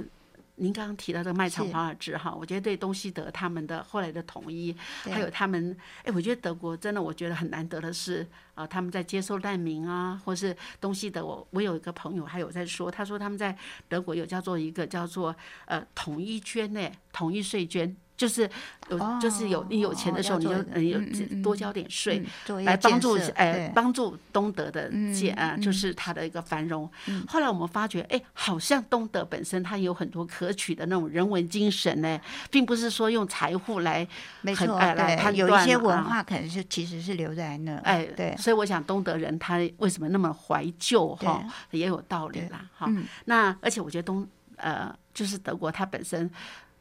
[0.60, 18.42] 您刚刚提到的卖场华尔兹哈，我觉得对东西德他们的后来的统一，还有他们，哎，我觉得德国真的，我觉得很难得的是，啊、他们在接收难民啊，或是东西德，我我有一个朋友还有在说，他说他们在德国有叫做一个叫做呃统一捐呢，统一税捐，就是
[18.90, 22.22] 有、就是有你有钱的时候，你就嗯嗯嗯多交点税。
[22.66, 26.90] 来帮助哎帮助东德的建啊，嗯就是它的一个繁荣。
[27.30, 32.20] 后来我们发觉，哎，好像东德本身它有很多可取的那种人文精神呢，
[32.52, 34.06] 并不是说用财富来
[34.42, 37.78] 没错，很哎来判对，有一断啊些文化可能是其实是留在那。
[37.78, 41.42] 哎，对，所以我想东德人他为什么那么怀旧哈，
[41.72, 42.88] 也有道理啦哈。
[42.90, 44.28] 嗯那而且我觉得东
[44.58, 46.30] 呃，就是德国它本身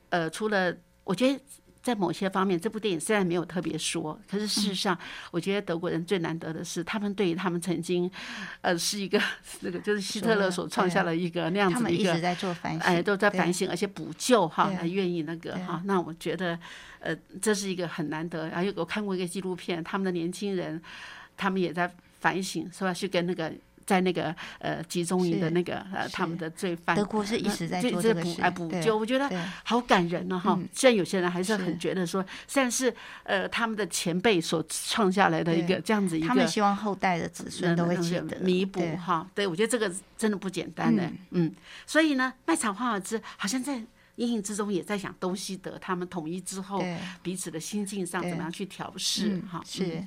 [0.09, 0.75] 呃，除了
[1.09, 1.41] 我觉得。
[1.81, 4.99] 在某些方面，这部电影虽然没有特别说，可是事实上，
[5.31, 8.11] 我觉得德国人最难得的是，他们对于他们曾经，
[8.61, 9.19] 呃，是一个
[9.61, 15.81] 那个就是希特勒所创下了一个那样子的一个，在做反省，哎，都在反省，而且补救哈，还愿意那个哈。
[15.87, 16.59] 那我觉得，
[16.99, 18.49] 呃，这是一个很难得。
[18.49, 20.83] 然后我看过一个纪录片，他们的年轻人，
[21.39, 21.91] 他们也在
[22.21, 23.51] 反省，说要去跟那个。
[23.89, 29.27] 在那个呃集中营的那个呃他们的罪犯，德国是一直在做这个补哎补救，我觉得
[29.65, 30.59] 好感人呢哈。
[30.75, 39.27] 虽然有些人还是很觉得说，虽然是呃他们的前辈所创下来的一个这样子一个，他们希望后代的子孙都会记得弥补哈。
[39.35, 41.51] 对，我觉得这个真的不简单的，嗯。
[41.87, 43.83] 所以呢，卖场华尔兹好像在
[44.17, 46.85] 阴影之中也在想东西德他们统一之后
[47.23, 49.63] 彼此的心境上怎么样去调试哈。
[49.65, 50.05] 是。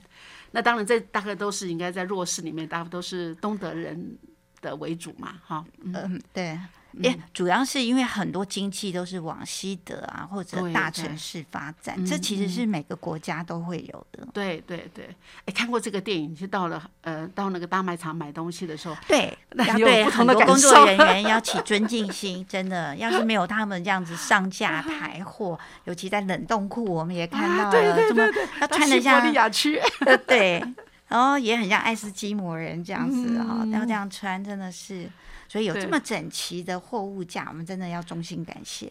[0.52, 4.18] 那当然，这大概都是应该在弱势里面，大部分都是东德人
[4.62, 5.66] 的为主嘛，哈。
[5.84, 6.60] 嗯，对。
[6.94, 11.46] 也主要是因为很多经济都是往西德啊或者大城市。
[11.52, 12.72] 发展，这其实是。
[12.72, 14.26] 每个国家都会有的。
[14.34, 15.10] 对对对，
[15.46, 19.38] 哎，看过这个电影，就到了呃到那个大卖场买东西的时候，对，
[19.68, 28.24] 要对很多工作人 员要起尊敬心，真的，要是没有他们这样子上架 排货，尤其在冷冻库，我们也看到了这么
[28.62, 29.78] 要穿得像利亚区，
[30.26, 30.64] 对，
[31.10, 35.10] 然后也很像爱斯基摩人这样子哈，要这样穿真的是。
[35.52, 38.90] 所以有这么整齐的货物架，我们真的要衷心感谢。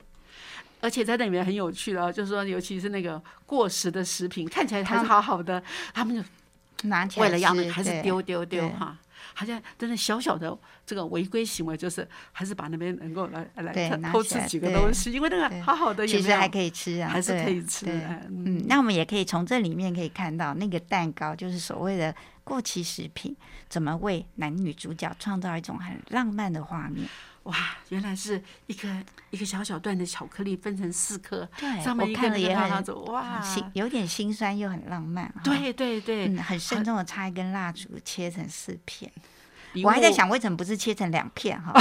[0.82, 5.62] 而且在那里面很有趣的，就是说，尤其是那个过时的食品，看起来还是好好的，
[5.94, 6.22] 他们就
[6.86, 8.98] 拿起来为了要还是丢丢丢哈。
[9.32, 10.54] 好像真的小小的
[10.84, 17.86] 这个违规行为，就是还是把那边能够来来偷吃几个东西，因为那个好好的，其实还可以吃啊，还是可以吃。
[18.28, 23.36] 嗯，那我们也可以从这里面可以看到，那个蛋糕就是所谓的过期食品，
[23.68, 27.08] 怎么为男女主角创造一种很浪漫的画面。
[27.44, 27.56] 哇，
[27.88, 28.86] 原来是一颗
[29.30, 35.32] 一个小小段的巧克力分成四颗，对，上面一个也很哇，心有点心酸又很浪漫。
[35.42, 39.10] 对对对，嗯，很慎重的插一根蜡烛，切成四片。
[39.82, 41.72] 我还在想，为什么不是切成两片哈？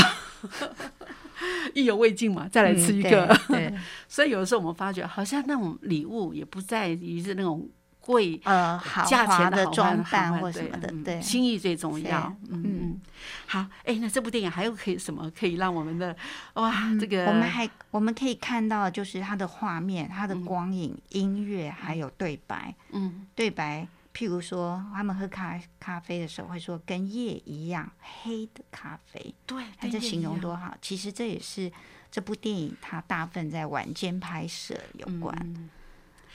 [1.75, 3.37] 意犹未尽嘛，再来吃一个。
[3.49, 3.73] 对，
[4.07, 7.69] 所以有的时候我们发觉，好像那种礼物也不在于是那种。
[8.09, 12.35] 贵呃，豪华的装扮或什么的，对，心意最重要。
[12.49, 13.01] 嗯嗯，
[13.45, 16.15] 好，哎，那这部电影还有可以什么可以让我们的
[16.55, 22.73] 哇，这个我们还我们可以看到，就是它的画面、它的光影、音乐还有对白。
[22.89, 27.87] 嗯，对白，譬如说他们喝咖咖啡的时候会说“跟夜一样
[28.23, 30.75] 黑的咖啡”，对，这形容多好。
[30.81, 31.71] 其实这也是
[32.09, 35.69] 这部电影它大部分在晚间拍摄有关。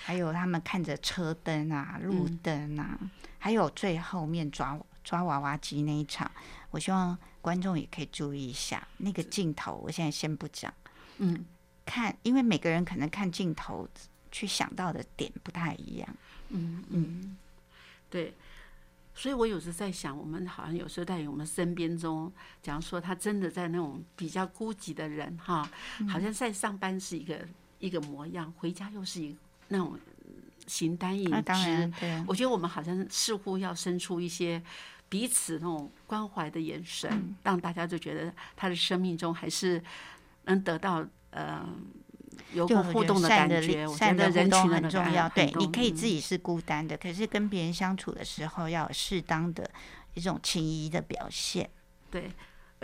[0.06, 2.98] 还有他们看着车灯啊、路灯啊，
[3.38, 6.30] 还有最后面抓抓娃娃机那一场，
[6.70, 9.80] 我希望观众也可以注意一下那个镜头。
[9.82, 10.70] 我现在先不讲，
[11.16, 11.46] 嗯，
[11.86, 13.88] 看，因为每个人可能看镜头
[14.30, 16.16] 去想到的点不太一样，
[16.50, 17.38] 嗯嗯，
[18.10, 18.34] 对，
[19.14, 22.30] 所以我有时在想，我们好像有时候在我们身边中，
[22.62, 25.66] 假如说他真的在那种比较孤寂的人哈，
[26.10, 27.48] 好像在上班是一个
[27.78, 29.38] 一个模样，回家又是一个。
[29.74, 29.98] 那种
[30.66, 31.92] 形单影只，
[32.26, 34.62] 我觉得我们好像似乎要伸出一些
[35.08, 39.82] 彼此那种关怀的眼神，让大家就觉得他的生命中还是
[40.44, 41.68] 能得到呃
[42.52, 43.86] 有过互动的感觉。
[43.86, 45.28] 我觉得人群很重要。
[45.30, 49.68] 对，你可以自己是孤单的，可是跟别人相处的时候要有适当的
[50.14, 51.68] 一种情谊的表现。
[52.10, 52.30] 对。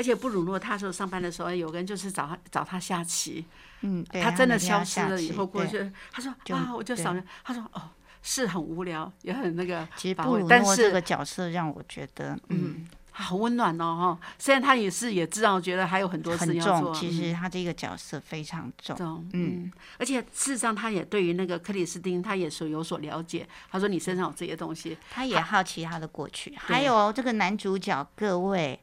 [0.00, 3.44] 而且布鲁诺他说上班的时候有个人就是找他找他下棋，
[3.82, 7.22] 嗯，他真的消失了以后过去，他说啊，我就少了。
[7.44, 7.82] 他说哦，
[8.22, 9.86] 是很无聊，也很那个。
[9.98, 14.28] 其实布鲁诺这个角色让我觉得，嗯，好温暖哦哈。
[14.38, 16.94] 虽然他也是也知道，觉得还有很多事要做。
[16.94, 19.70] 其实他这个角色非常重，嗯。
[19.98, 23.46] 而且事实上，他也对于那个克里斯汀，他也是有所了解。
[23.70, 26.54] 他说你身上有这些东西，他也好奇他的过去。
[26.56, 28.80] 还有这个男主角，各位。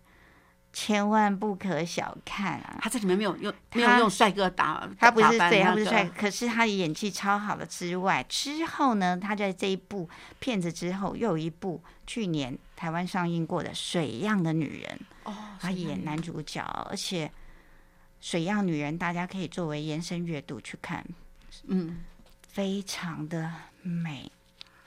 [0.79, 2.77] 千万不可小看啊！
[2.79, 10.07] 他这里面没有用，没有用帅哥打，他不是对，他不是帅，可是他的演技超好的之外，之后呢，他在这一部
[10.37, 14.99] 片子之后又有一部去年台湾上映过的《水样的女人》，
[15.31, 17.25] 哦，他演男主角，而且
[18.21, 21.03] 《水样女人》大家可以作为延伸阅读去看，
[21.65, 22.03] 嗯，
[22.47, 23.51] 非常的
[23.81, 24.31] 美。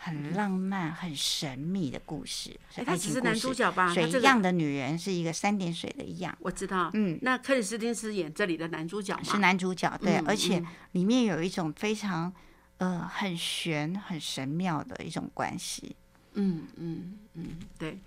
[0.03, 3.93] 很浪漫、很神秘的故事，他只是男主角吧？
[3.93, 6.91] 水样的女人是一个三点水的样，我知道。
[6.95, 9.23] 嗯，那克里斯汀是演这里的男主角吗？
[9.23, 12.33] 是男主角，对，而且里面有一种非常
[12.79, 15.95] 呃很玄、很神妙的一种关系。
[16.33, 18.01] 嗯嗯嗯，对，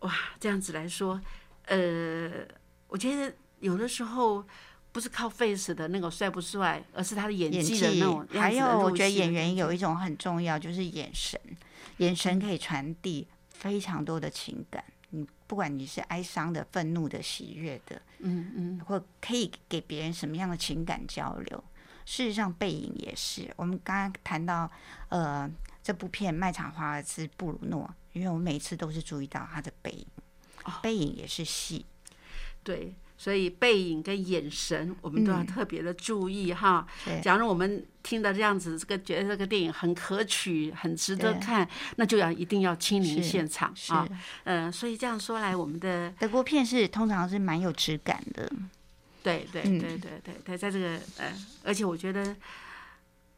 [0.00, 1.18] 哇，这样子来说，
[1.64, 2.46] 呃，
[2.88, 4.44] 我觉得有的时候
[4.92, 11.40] 不是靠 face 的那个帅不帅，而是他的演演技的那种样子的还有我觉得演员有一种很重要，就是眼神，
[11.96, 14.84] 眼神可以传递非常多的情感。
[15.10, 21.64] 你不管你是哀伤的、愤怒的、喜悦的，嗯嗯，或可以给别人什么样的情感交流。
[22.04, 23.52] 事实上，背影也是。
[23.56, 24.70] 我们刚刚谈到，
[25.08, 25.50] 呃，
[25.82, 30.06] 这部片卖场华尔兹布鲁诺，因为我每次都是注意到他的背影，
[30.64, 31.86] 哦背影也是戏。
[32.64, 35.46] 对，所以背影跟眼神，我们都要嗯。
[35.46, 36.84] 特别的注意哈。
[37.04, 37.20] 对。
[37.20, 43.92] 假如我们听到这样子，这个觉得这个电影很可取、很值得看，那就要一定要亲临现场是。
[43.92, 44.08] 啊。
[44.42, 48.50] 嗯，所以这样说来，我们的德国片是通常是蛮有质感的，
[49.22, 49.78] 对对嗯。
[49.78, 52.34] 对对对对，在这个呃，而且我觉得，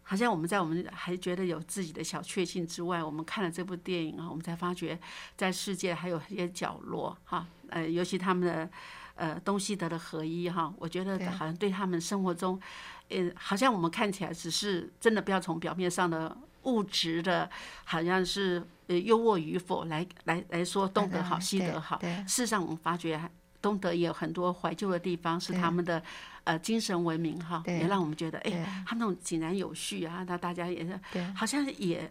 [0.02, 4.98] 好像我们在我们还觉得有自己的小确幸之外，我们看了这部电影啊，我们才发觉
[5.36, 8.70] 在世界还有一些角落哈，呃，尤其他们的
[9.14, 12.60] 呃东西德的合一哈，我觉得好像对他们生活中，
[13.08, 17.48] 呃，好像我们看起来只是真的不要从表面上的物质的，
[17.84, 23.20] 好像是呃优渥与否来来来说东德好西德好，事实上我们发觉
[23.62, 26.02] 东德也有很多怀旧的地方，是他们的
[26.44, 30.98] 呃精神文明哈，也让我们觉得哎对，他那种井然有序啊，那大家也是
[31.34, 32.10] 好像也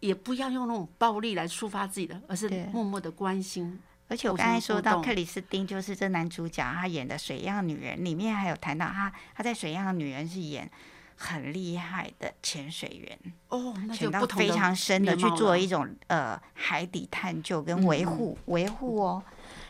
[0.00, 3.78] 也不要用那种暴力来抒发自己的，而是默默的关心。
[4.08, 10.70] 而且我刚才说到克里斯汀，就是这男主角他演的《水样女人》里面还有谈到他他在《水样女人》是演
[11.16, 19.22] 很厉害的潜水员，哦，那就潜到非常深的去做一种呃海底探究跟维护维护哦。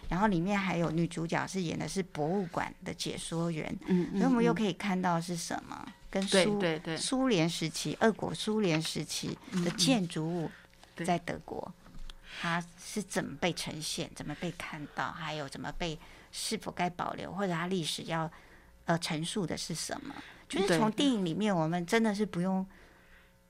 [0.08, 4.54] 然后里面还有女主角是演的是博物馆的解说员，嗯，所以我们又嗯。
[4.54, 6.96] 可以看到是什么跟对苏对对。
[6.96, 10.50] 苏联时期、俄国苏联时期的建筑物
[11.04, 11.72] 在德国，
[12.40, 15.98] 它是怎么被呈现、怎么被看到，还有怎么被
[16.30, 18.30] 是否该保留，或者它历史要
[18.84, 20.14] 呃陈述的是什么？
[20.48, 22.64] 就是从电影里面，我们真的是不用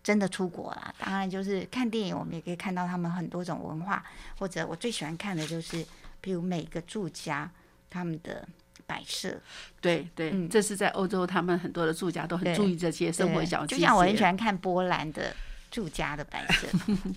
[0.03, 0.95] 真的出国啦。
[0.99, 4.03] 当然，就是看电影，我们也可以看到他们很多种文化，
[4.39, 5.85] 或者我最喜欢看的就是，
[6.21, 7.51] 比如每个住家
[7.91, 8.49] 他们的
[8.87, 9.39] 摆设，
[9.81, 13.77] 对对，嗯这是在欧洲，他们很多的住家都很注意这些生活小细节。
[13.77, 15.35] 就像我很喜欢看波兰的
[15.71, 16.67] 住家的摆设，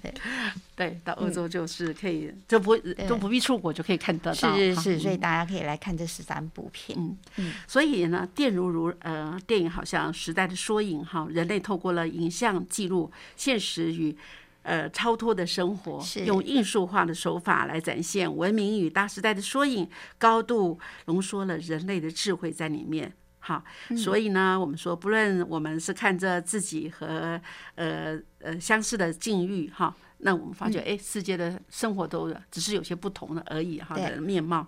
[0.75, 2.75] 对，到欧洲就是可以，就不
[3.07, 4.49] 都不必出国就可以看得到。
[4.49, 6.97] 哈是是是，所以嗯大家可以来看这十三部片。
[7.37, 7.53] 嗯。
[7.67, 14.15] 所以呢，电如如呃，电影好像时代的缩影哈，人类透过了影像记录现实与
[14.63, 16.25] 呃超脱的生活，是。
[16.25, 23.13] 用艺术化的手法来展现文明与大时代的缩影，高度浓缩了人类的智慧在里面。
[23.39, 23.63] 好，
[23.95, 27.39] 所以呢，我们说，不论我们是看着自己和
[27.75, 34.67] 呃呃相似的境遇哈，那我们发觉，哎、世界的生活都只是有些不同的而已哈的面貌，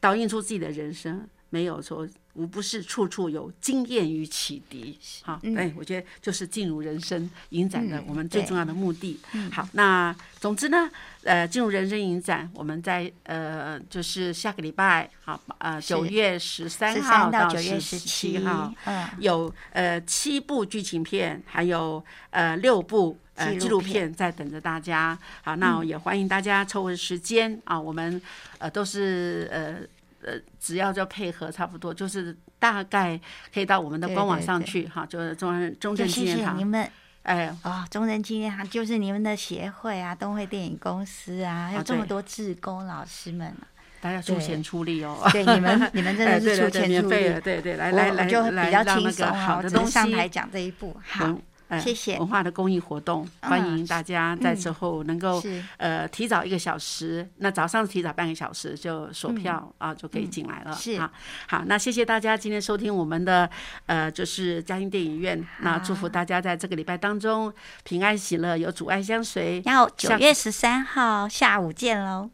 [0.00, 4.98] 倒映出自己的人生，没有说无不是处处有经验与启迪。
[5.22, 9.18] 好，哎，我觉得就是进入人生影展的嗯我们最重要的目的。
[9.50, 10.88] 好，那总之呢，
[11.24, 25.18] 呃，进入人生影展，我们在呃就是下个礼拜，好，呃，九月十三号到九月十七号，嗯，有呃七部剧情片，还有呃六部呃纪录片片在等着大家。
[25.42, 28.20] 好，那也欢迎大家抽个时间啊，我们
[28.58, 29.78] 呃都是呃
[30.26, 33.18] 呃只要就配合差不多，就是大概
[33.54, 36.64] 可以到我们的官网上去哈，就是中央中正纪就谢谢你。
[36.64, 36.90] 们
[37.22, 43.66] 哎，哦，中正纪念堂就是你们的协会啊，东汇电影公司啊，还有这么多志工老师们啊，
[44.00, 45.18] 大家出钱出力哦。
[45.32, 47.40] 对你们 你们真哎的是出钱出力。
[47.40, 51.36] 对对，来来来就比较轻松好东西上台讲这一步，好
[51.80, 60.72] 谢谢文化的公益活动，欢嗯迎大家在之后能够是呃提早一个小时，那早上提早半个小时就锁票啊就可以进来了。
[60.72, 61.10] 是啊，
[61.48, 63.50] 好，那谢谢大家今天收听我们的
[63.86, 67.52] 呃就是嘉兴电影院，那祝福大家在这个礼拜当中
[67.82, 69.60] 平安喜乐，有阻碍相随。
[69.64, 72.30] 然后九月十三号下午见喽。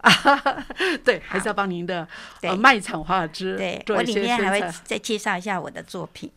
[1.05, 2.07] 对，还是要帮您的
[2.43, 6.31] 呃卖场华尔兹对我里面还会再介绍一下我的作品。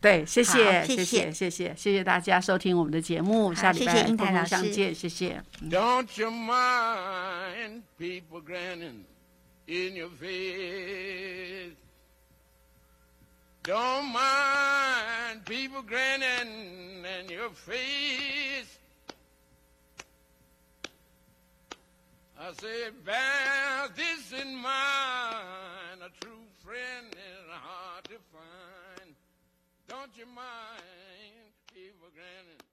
[0.00, 5.42] 对，谢谢，谢谢谢，谢谢谢，谢谢大家收听我们的节目，下礼拜台老师中相见，谢谢。
[5.68, 9.04] Don't you mind people grinning
[9.66, 11.74] in your face?
[13.64, 18.78] Don't mind people grinning in your face.
[22.40, 28.77] I say, bear this in mind, a true friend is hard to find.
[29.88, 32.67] Don't you mind people grinning?